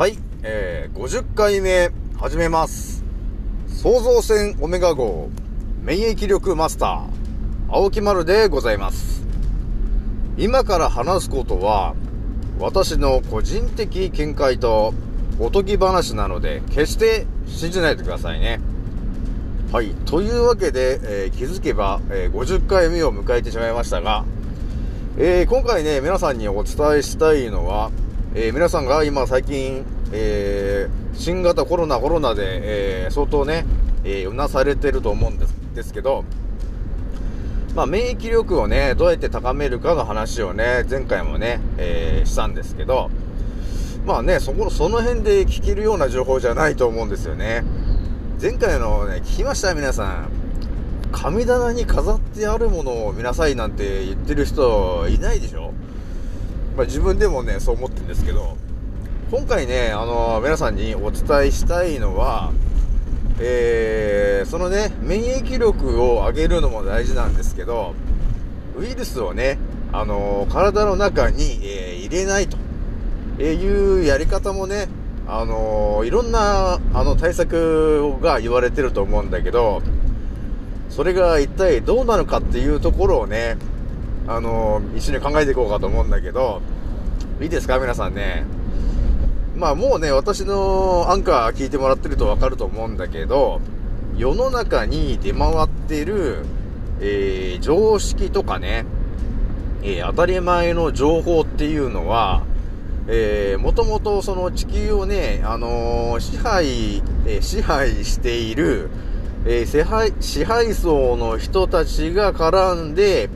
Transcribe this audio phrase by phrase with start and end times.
[0.00, 3.04] はい、えー、50回目始めます。
[3.68, 5.28] 創造船オメガ号
[5.82, 7.08] 免疫力マスター
[7.68, 9.22] 青木丸でございます。
[10.38, 11.94] 今から話すことは
[12.58, 14.94] 私の個人的見解と
[15.38, 18.58] おとぎ話なので決して信じないでくださいね。
[19.70, 19.90] はい。
[20.06, 24.24] というわけで、えー気づけば、えー50回目を迎えてしまいましたが、
[25.18, 27.90] えー今回ね、皆さんにお伝えしたいのは、
[28.34, 33.66] えー皆さんが今最近、えー新型コロナコロナで、えー相当ね、
[34.04, 36.24] えうなされてると思うんですですけど、
[37.74, 43.10] まあ、免疫力をね、どうやって高めるかの話をね、前回もね、えしたんですけど、
[44.06, 47.62] まあね、そこの、その辺で聞けるような情報じゃないと思うんですよね。
[48.40, 50.28] 前回のね、聞きました皆さん。
[51.12, 55.72] 神棚に飾ってあるものを見なさいなんて言ってる人いないでしょ？
[56.76, 58.56] まあ自分でもね、そう思ってるんですけど、
[59.30, 62.52] 今回ね、あの皆さんにお伝えしたいのは、
[63.38, 67.94] えー、そのね、免疫力を上げるのも大事なんですけど、
[68.76, 69.58] ウイルスをね、
[69.92, 72.56] あの体の中に、えー入れないと、
[73.40, 74.88] いうやり方もね、
[75.28, 79.80] あのいろんな、あの、対策が言われてると思うんだけど、
[80.88, 83.56] それが一体どうなのかっていうところをね、
[84.26, 86.62] あの一緒に考えていこうかと思うんだけど、
[87.40, 87.78] いいですか？
[87.78, 88.44] 皆さんね。
[89.56, 93.60] まあもうね、私のアンカー聞いてもらってるとわかると思うんだけど、
[94.16, 96.44] 世の中に出回ってる、
[97.00, 98.84] えー常識とかね、
[99.82, 102.42] えー当たり前の情報っていうのは、
[103.08, 108.88] えー、もともとその地球をね、あのー支配、えー支配している、
[109.46, 113.28] えー支配、支配層の人たちが絡んで、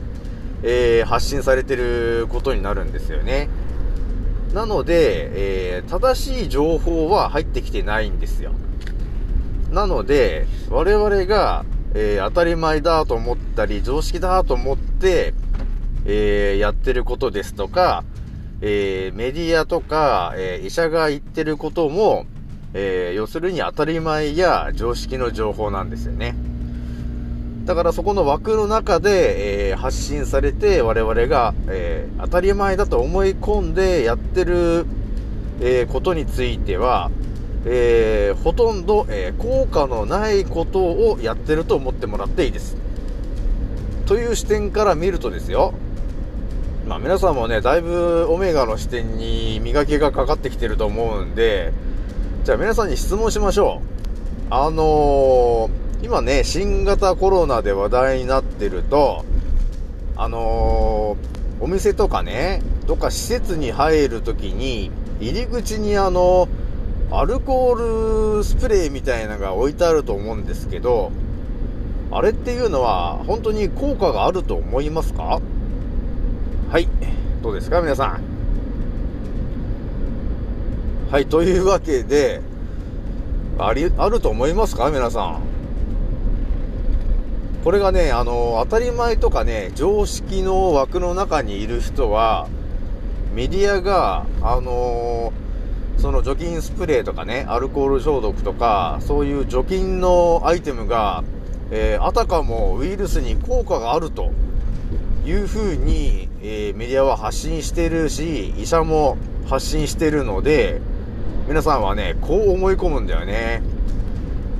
[0.67, 3.49] えー発信されてることになるんですよね。
[4.53, 8.51] なので、えー正しい情報は入ってきてないんですよ。
[9.71, 15.35] なので、我々が、えー当たり前だと思ったり、常識だと思って、
[16.05, 18.03] えーやってることですとか、
[18.61, 22.25] えーメディアとか、えー医者が言ってることも、
[22.73, 26.35] えー要するに当たり前や常識の情報なんですよね。
[27.65, 34.85] だからそこの枠の中で、えー発信されて我々が、えー当たり前だと思い込んでやってる、
[35.59, 37.11] えーことについては、
[37.65, 42.77] えほとんど、え効果のないことをやってると思ってもらっていいです。
[44.05, 45.73] という視点から見るとですよ、
[46.87, 51.73] まあ皆さんもね、だいぶオメガの視点に磨きがかかってきてると思うんで、
[52.43, 53.87] じゃあ皆さんに質問しましょう。
[54.51, 59.25] あのー、今ね、新型コロナで話題になってると、
[60.15, 66.47] あのー、お店とかね、どっか施設に入るときに、入り口にあの、
[67.09, 71.11] アルコールスプレーみたいなのが置いてあると思うんですけど、
[72.11, 75.41] あれっていうのは本当に効果があると思いますか？
[76.69, 76.87] はい。
[77.41, 78.21] どうですか皆さん？
[81.09, 81.25] はい。
[81.25, 82.41] というわけで、
[83.57, 85.54] あり、あると思いますか皆さん？
[87.65, 92.47] これがね、あの、当たり前とかね、常識の枠の中にいる人は、
[93.33, 95.33] メディアが、あの
[95.97, 101.23] その除菌スプレーとかね、アルコール消毒とか、そういう除菌のアイテムが、
[101.71, 104.31] えーあたかもウイルスに効果があると
[105.25, 109.17] いうふうに、えーメディアは発信してるし、医者も
[109.49, 110.81] 発信してるので、
[111.47, 113.63] 皆さんはね、こう思い込むんだよね。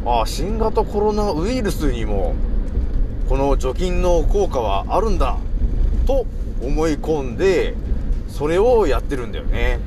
[0.07, 2.33] あ、新型コロナウイルスにも、
[3.27, 5.37] この除菌の効果はあるんだ、
[6.05, 6.25] と
[6.61, 7.75] 思い込んで、
[8.27, 9.79] それをやってるんだよね。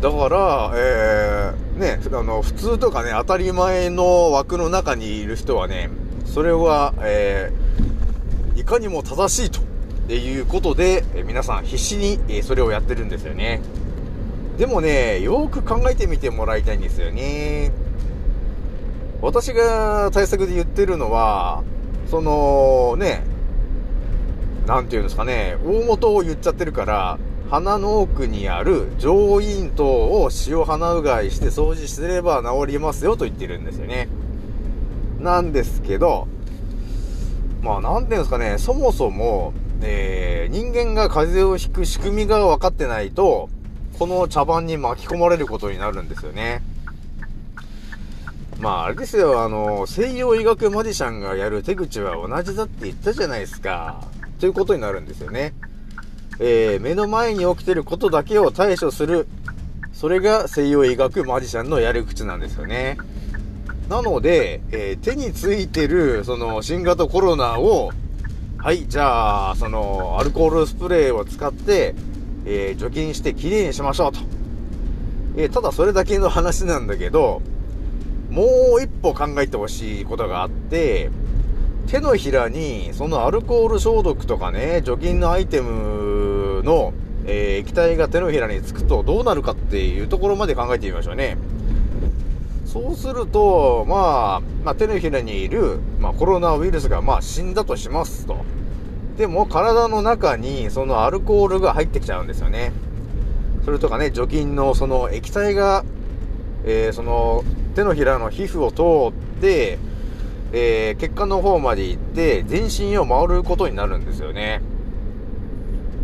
[0.00, 5.88] だから、えー、ね、あの、普通とかね、当たり前の枠の中にいる人はね、
[6.26, 13.62] それは、えー、いかにも正しいということで、皆さん必死に、それをやってるんですよね。
[14.58, 17.72] でもね、よく考えてみてもらいたいんですよね。
[19.22, 21.62] 私が対策で言ってるのは、
[22.10, 23.24] その、ね、
[24.66, 27.18] なんていうんですかね、大元を言っちゃってるから、
[27.50, 34.08] 鼻の奥にある上咽頭を塩鼻うがいして掃除すれば治りますよと言ってるんですよね。
[35.20, 36.26] なんですけど、
[37.62, 39.52] まあなんていうんですかね、そもそも、
[39.82, 43.48] えー、人間が風邪をひく仕組みが分かってないと、
[43.98, 46.62] この茶番に巻き込まれることになるんですよね。
[48.66, 54.02] まああれですよ、あの、西洋医学マジシャンがやる手口は同じだって言ったじゃないですか。
[54.40, 55.54] ということになるんですよね。
[56.40, 59.28] えー、目の前に起きてることだけを対処する。
[59.92, 62.98] それが西洋医学マジシャンのやり口なんですよね。
[63.88, 67.92] なので、えー、手についてる、その、新型コロナを、
[68.58, 71.94] はい、じゃあ、その、アルコールスプレーを使って、
[72.44, 74.18] えー、除菌してきれいにしましょうと。
[75.36, 77.42] え、ただそれだけの話なんだけど、
[78.36, 81.10] もう一歩考えてほしいことがあって、
[81.86, 86.92] 手のひらに、そのアルコール消毒とかね、除菌のアイテムの、
[87.24, 91.38] えー、液体が手のひらにつくとどうなるかっていうところまで考えてみましょうね。
[92.66, 98.44] そうすると、まあ、まあ、手のひらにいる、まあ、コロナウイルスが、まあ、死んだとしますと。
[99.16, 102.72] でも、体の中に、そのアルコールが入ってきちゃうんですよね。
[103.64, 105.86] それとかね、除菌のその液体が、
[106.66, 107.42] えー、その、
[107.76, 109.78] 手のひらの皮膚を通って、
[110.52, 114.62] えー、血管の方まで行って、全身を回ることになるんですよね。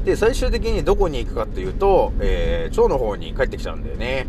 [0.04, 4.26] で、最終的にどこに行くかっていうと、えー、腸の方に帰ってきちゃうんだよね。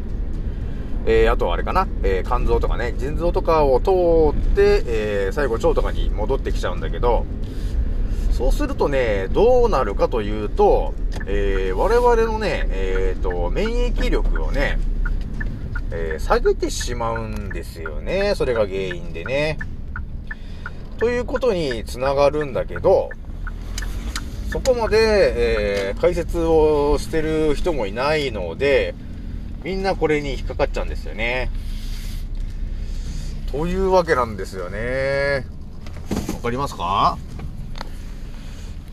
[1.05, 3.89] えー、あとはあれかな、えー、肝臓とかね、腎臓とかを通
[4.39, 7.25] って、えー、最後腸とかに戻ってきちゃうんだけど、
[8.31, 10.93] そうするとね、どうなるかというと、
[11.27, 14.79] え、我々のね、えーと、免疫力をね、
[15.95, 18.33] えー、下げてしまうんですよね。
[18.35, 19.59] それが原因でね。
[20.97, 23.11] ということにつながるんだけど、
[24.51, 24.97] そこまで、
[25.89, 28.95] えー、解説をしてる人もいないので、
[29.63, 31.51] みんなこれに引っかかっちゃうんですよね。
[33.51, 35.45] というわけなんですよね。
[36.33, 37.19] わかりますか？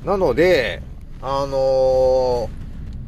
[0.05, 0.83] なので、
[1.23, 2.49] あのー、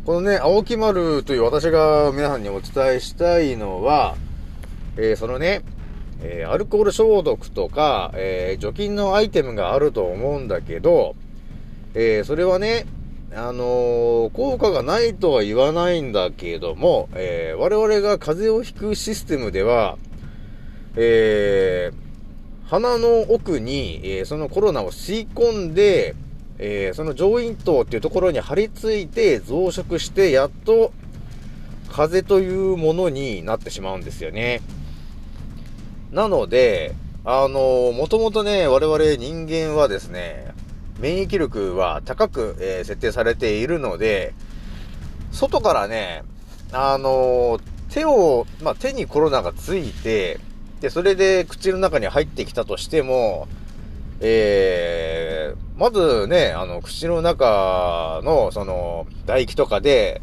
[0.04, 4.16] このね、青木丸という私が皆さんにお伝えしたいのは、
[4.96, 5.62] えー、そのね、
[6.20, 11.14] えー、アルコール消毒とか、え除菌のアイテムがあると思うんだけど、
[11.94, 12.84] え、それはね、
[13.32, 19.98] あの、効果がないとは言わないんだけども、え、我々が風邪をひくシステムでは、
[20.96, 21.92] え、
[22.66, 26.16] 鼻の奥に、えそのコロナを吸い込んで、
[26.58, 30.92] えその上咽頭っていうところに張り付いて増殖して、やっと
[31.90, 34.62] 風邪というものになってしまうんですよね。
[36.10, 36.94] なので、
[37.24, 40.52] あのもともとね、我々人間はですね、
[40.98, 44.34] 免疫力は高く、えー、設定されているので、
[45.32, 46.22] 外からね、
[46.72, 47.60] あの、
[47.90, 50.40] 手を、まあ、手にコロナがついて、
[50.80, 53.48] で、それで口の中に入ってきたとしても、
[54.20, 55.31] えー、
[55.76, 60.20] まずね、あの、口の中の、その、唾液とかで、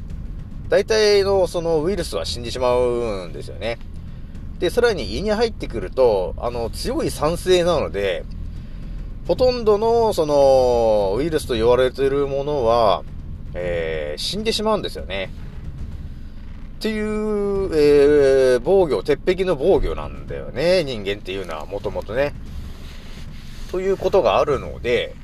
[0.70, 3.80] 大体のそのウイルスは死んでしまうんですよね。
[4.60, 8.24] で、さらに胃に入ってくると、あの、強い酸性なので、
[9.28, 13.04] ほとんどの、その、ウイルスと言われているものは、
[13.54, 15.32] えー、死んでしまうんですよね。
[16.80, 22.34] っていう、えー、防御、鉄壁の防御なんだよね、人間っていうのは、もともとね。
[23.70, 25.16] ということがあるので、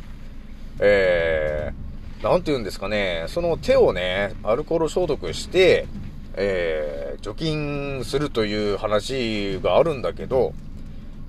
[0.79, 5.87] えー、なんて言うんですかね、その手をね、アルコール消毒して、
[6.35, 10.53] えー、除菌するという話があるんだけど、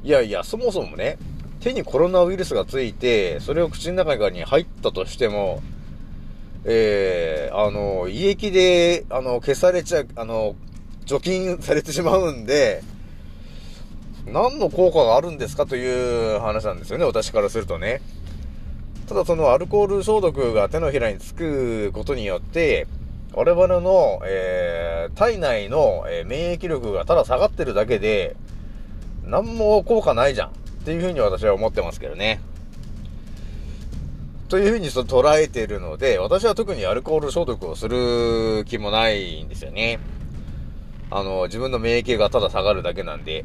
[0.04, 1.18] いやいや、そもそもね、
[1.60, 5.62] 手にコロナウイルスがついて、それを口の中に入ったとしても、
[6.64, 10.54] えー、あの、胃液で、あの、消されちゃう、あの、
[11.04, 12.82] 除菌されてしまうんで、
[14.26, 18.00] 何の効果があるんですかという話なんですよね、私からするとね。
[19.09, 22.87] ただそのアルコール消毒が手のひらにつくことによって、
[23.33, 28.37] 我々の、えー、体内の、えー、免疫力がただ下がってるだけで、
[29.25, 30.49] 何も効果ないじゃん。
[30.49, 30.52] っ
[30.85, 32.40] ていうふうに私は思ってますけどね。
[34.49, 39.99] というふうに捉えているので、私は特にアルコール消毒をする気もないんですよね。
[41.11, 43.45] あの、自分の免疫がただ下がるだけなんで。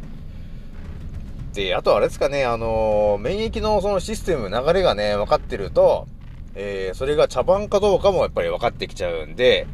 [1.53, 6.07] で、あとあれですかね、あの、免疫のそのシステム、流れがね、分かってると、
[6.55, 9.67] えー、それが茶番かどうかもやっぱり分かってきちゃうんで、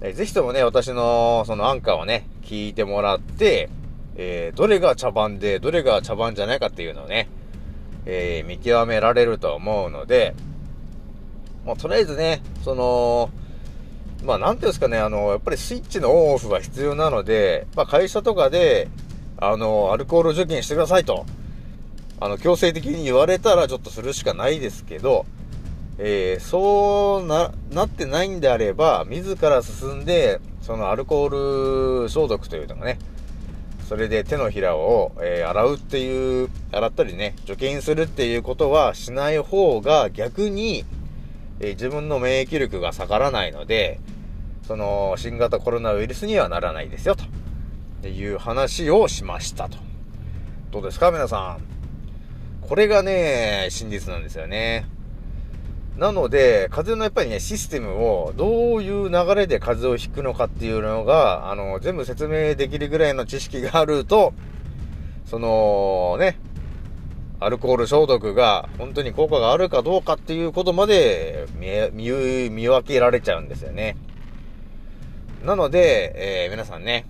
[0.00, 3.68] えー、ぜひともね、私のそのアンカーをね、聞いてもらって、
[4.16, 7.28] えー、どれが茶番で、どれが茶番じゃないかっていうのをね、
[8.06, 10.34] えー、見極められると思うので、
[11.66, 13.30] まあ、とりあえずね、その、
[14.24, 18.88] まあ、なんていうんですかね、あの、やっぱりスイッチのオンオフが必要なので、まあ、会社とかで、
[19.38, 21.26] あの、アルコール除菌してくださいと、
[22.20, 25.26] あの、強制的に言われたらちょっとするしかないですけど、
[25.98, 32.98] えー、そうな、なってないんであれば、自ら進んで、そのアルコール消毒というのがね、
[33.88, 40.84] それで手のひらを、えー、洗うっていう、洗ったりね、除菌するっていうことはしない方が逆に、
[41.60, 44.00] えー、自分の免疫力が下がらないので、
[44.66, 47.24] その、新型コロナウイルスにはならないですよ、と。
[48.08, 49.78] いう話をしましたと。
[50.70, 52.66] どうですか、皆さん。
[52.66, 54.86] これがね、真実なんですよね。
[55.96, 64.34] なので、風のやっぱりね、システムをどういう流れで風を引くのかっていうのが、あの、全部説明できるぐらいの知識があると、
[65.24, 66.38] その、ね、
[67.40, 73.96] アルコール消毒が本当に効果があるかどうかっていうことまで見見見分けられちゃうんですよね。
[75.44, 77.06] なので、えー、皆さんね、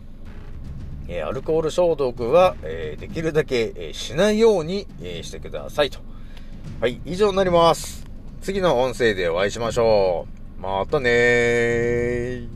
[1.09, 6.01] え、アルコール消毒は、え、できるだけ、えしないように、えしてくださいと。
[6.81, 8.07] はい、以上になります。
[8.43, 10.27] 次の音声でお会いしましょ
[10.59, 10.61] う。
[10.61, 12.56] またねー。